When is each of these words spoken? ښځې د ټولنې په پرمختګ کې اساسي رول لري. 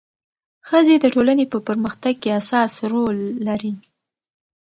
ښځې 0.67 0.95
د 0.99 1.05
ټولنې 1.13 1.45
په 1.51 1.57
پرمختګ 1.67 2.13
کې 2.21 2.29
اساسي 2.41 2.85
رول 2.93 3.17
لري. 3.47 3.73